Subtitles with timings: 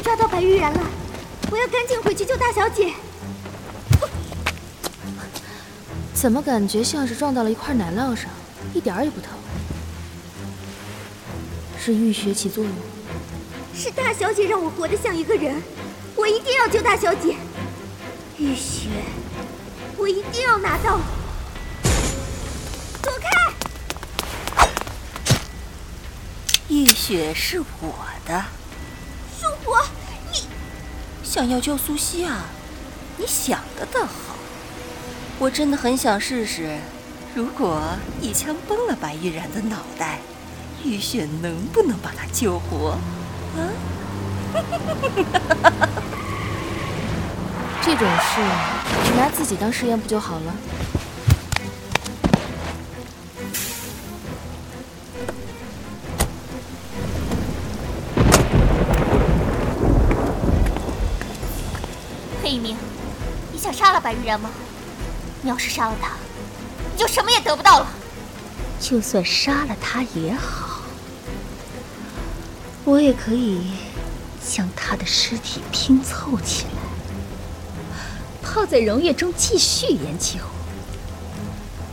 [0.00, 0.80] 抓到白玉然了，
[1.50, 2.92] 我要赶紧回去救大小姐。
[6.14, 8.30] 怎么感觉像是撞到了一块奶酪上，
[8.74, 9.30] 一点儿也不疼？
[11.78, 12.72] 是浴血起作用？
[13.74, 15.62] 是大小姐让我活得像一个人，
[16.14, 17.36] 我一定要救大小姐。
[18.36, 18.88] 浴血，
[19.96, 21.00] 我一定要拿到。
[23.02, 23.28] 躲开！
[26.68, 27.94] 浴血是我
[28.26, 28.44] 的。
[31.30, 32.46] 想要救苏西啊？
[33.16, 34.34] 你想的倒好。
[35.38, 36.76] 我真的很想试试，
[37.36, 37.80] 如果
[38.20, 40.18] 一枪崩了白玉然的脑袋，
[40.82, 42.98] 玉雪能不能把他救活？
[43.56, 43.70] 啊！
[47.80, 48.40] 这种事，
[49.04, 50.52] 你拿自己当试验不就好了？
[62.50, 62.76] 黑明，
[63.52, 64.50] 你想杀了白玉然吗？
[65.40, 66.14] 你要是杀了他，
[66.92, 67.86] 你就什么也得不到了。
[68.80, 70.80] 就算杀了他也好，
[72.84, 73.70] 我也可以
[74.44, 77.92] 将他的尸体拼凑起来，
[78.42, 80.40] 泡在溶液中继续研究。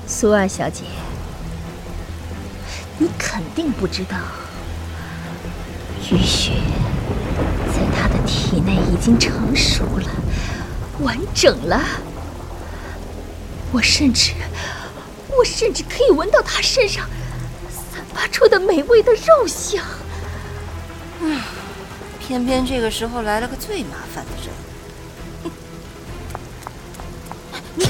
[0.07, 0.85] 苏二小姐，
[2.97, 4.17] 你肯定不知道，
[6.11, 6.53] 雨雪
[8.27, 10.07] 体内已经成熟了，
[10.99, 11.81] 完整了。
[13.71, 14.33] 我甚至，
[15.37, 17.09] 我甚至可以闻到他身上
[17.69, 19.83] 散发出的美味的肉香。
[21.21, 21.41] 嗯，
[22.19, 24.51] 偏偏这个时候来了个最麻烦的人。
[27.75, 27.85] 你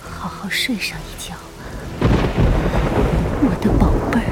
[0.00, 1.40] 好好睡上一觉吧，
[3.42, 4.22] 我的宝贝儿。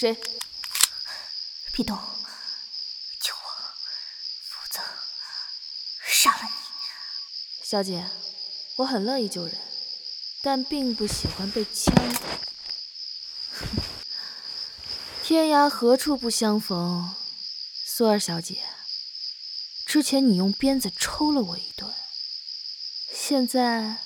[0.00, 0.16] 谁？
[1.72, 1.94] 别动，
[3.20, 3.40] 救我，
[4.48, 4.80] 否则
[6.06, 6.50] 杀了你。
[7.62, 8.08] 小姐，
[8.76, 9.54] 我很乐意救人，
[10.40, 11.94] 但并不喜欢被枪。
[15.22, 17.14] 天涯何处不相逢，
[17.84, 18.64] 苏儿小姐。
[19.84, 21.94] 之前你用鞭子抽了我一顿，
[23.12, 23.98] 现在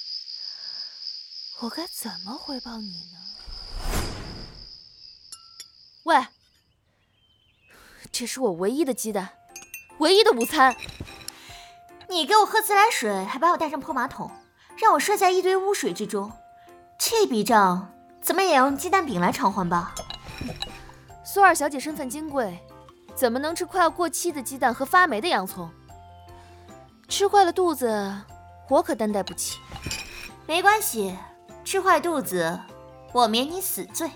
[1.61, 3.24] 我该怎么回报你呢？
[8.15, 9.29] 这是我唯一的鸡蛋，
[9.99, 10.77] 唯一的午餐。
[12.09, 14.31] 你给我喝自来水，还把我带上破马桶，
[14.77, 16.31] 让我睡在一堆污水之中，
[16.97, 17.93] 这笔账
[18.23, 19.97] 怎么也要用鸡蛋饼来偿还吧？
[21.25, 22.57] 苏二小姐身份金贵，
[23.17, 25.69] 怎么能吃快要过期的鸡蛋和发霉的洋葱？
[27.09, 28.15] 吃坏了肚子，
[28.69, 29.59] 我可担待不起。
[30.47, 31.19] 没关系，
[31.65, 32.61] 吃坏肚子，
[33.13, 34.09] 我免你死罪。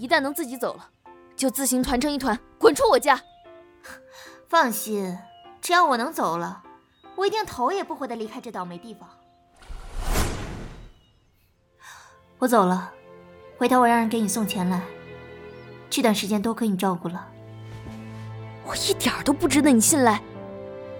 [0.00, 0.88] 一旦能自己走了，
[1.36, 3.20] 就自行团成一团，滚出我家。
[4.48, 5.18] 放心，
[5.60, 6.62] 只要我能走了，
[7.16, 9.06] 我一定头也不回的离开这倒霉地方。
[12.38, 12.92] 我走了，
[13.58, 14.80] 回头我让人给你送钱来。
[15.90, 17.28] 这段时间都归你照顾了。
[18.64, 20.22] 我一点都不值得你信赖。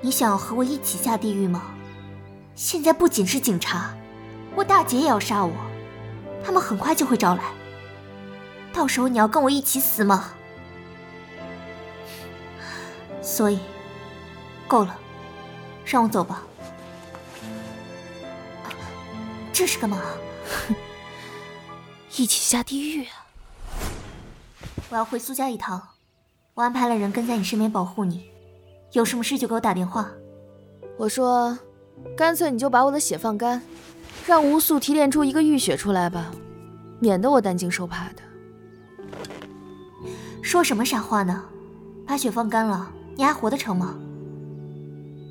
[0.02, 1.74] 你想要和我一起下地狱吗？
[2.54, 3.94] 现在不仅是警察，
[4.54, 5.54] 我大姐也要杀我，
[6.44, 7.44] 他们很快就会招来。
[8.72, 10.32] 到时候你要跟我一起死吗？
[13.20, 13.58] 所以，
[14.66, 14.98] 够了，
[15.84, 16.42] 让我走吧。
[19.52, 20.00] 这是干嘛？
[22.16, 23.28] 一起下地狱啊！
[24.88, 25.80] 我要回苏家一趟，
[26.54, 28.30] 我安排了人跟在你身边保护你，
[28.92, 30.10] 有什么事就给我打电话。
[30.96, 31.58] 我说，
[32.16, 33.60] 干脆你就把我的血放干，
[34.26, 36.30] 让吴素提炼出一个浴血出来吧，
[36.98, 38.22] 免得我担惊受怕的。
[40.42, 41.42] 说什么傻话呢？
[42.06, 43.94] 把血放干了，你还活得成吗？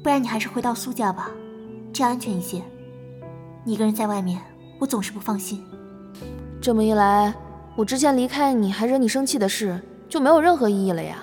[0.04, 1.30] 不然你还是回到苏家吧，
[1.92, 2.62] 这样安全一些。
[3.66, 4.40] 你一个人在外面，
[4.80, 5.62] 我总是不放心。
[6.62, 7.34] 这么一来，
[7.76, 11.18] 我之前离开你还惹你生气的事就没有任何意义了呀。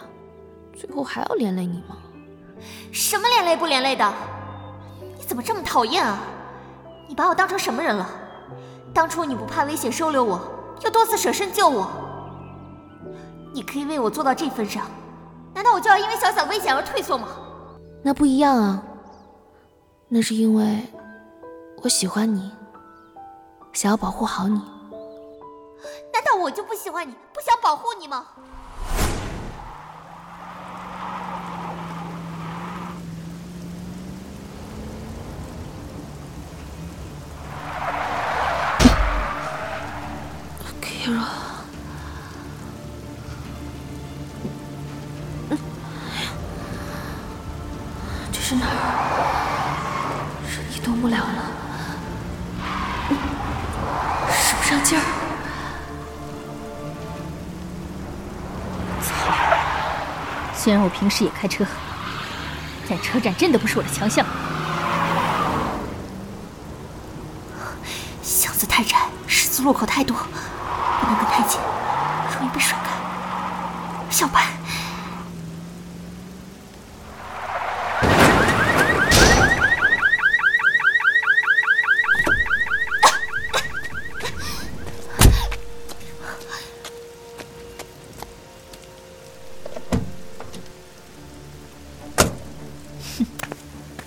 [0.74, 1.96] 最后还要连累你吗？
[2.92, 4.12] 什么连累不连累的？
[5.16, 6.18] 你怎么这么讨厌啊？
[7.08, 8.06] 你把我当成什么人了？
[8.92, 10.40] 当初你不怕危险收留我，
[10.82, 11.88] 又多次舍身救我。
[13.56, 14.86] 你可以为我做到这份上，
[15.54, 17.28] 难道我就要因为小小危险而退缩吗？
[18.02, 18.82] 那不一样啊。
[20.10, 20.82] 那是因为
[21.82, 22.52] 我喜欢你，
[23.72, 24.60] 想要保护好你。
[26.12, 28.26] 难道道我就不喜欢你，不想保护你吗？
[48.48, 48.70] 是哪儿？
[50.48, 51.50] 是你动不了了，
[54.30, 55.02] 使不上劲儿。
[59.02, 59.10] 操
[60.54, 61.66] 虽然我平时也开车，
[62.88, 64.24] 但车站真的不是我的强项。
[68.22, 68.96] 巷子太窄，
[69.26, 71.58] 十字路口太多，不能跟太近，
[72.38, 72.90] 容易被甩开。
[74.08, 74.46] 小白，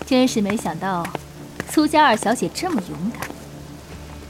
[0.09, 1.05] 真是没想到，
[1.69, 3.29] 苏家二小姐这么勇敢，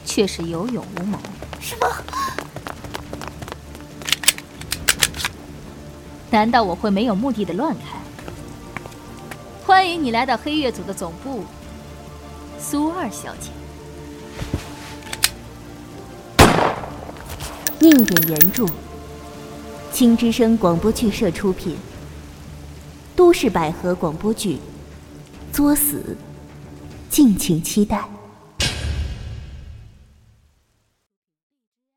[0.04, 1.18] 却是有勇无谋。
[1.58, 1.88] 什么？
[6.28, 7.98] 难道我会没有目的的乱开？
[9.64, 11.46] 欢迎你来到黑月组的总部，
[12.58, 13.48] 苏二小姐。
[17.78, 18.66] 宁点原著，
[19.90, 21.78] 青之声广播剧社出品，
[23.16, 24.56] 都市百合广播剧
[25.52, 25.96] 《作死》，
[27.10, 28.19] 敬请期待。